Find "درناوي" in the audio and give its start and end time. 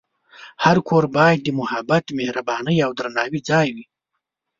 2.99-3.41